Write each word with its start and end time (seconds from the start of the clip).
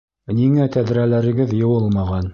Ниңә 0.37 0.65
тәҙрәләрегеҙ 0.77 1.55
йыуылмаған? 1.61 2.29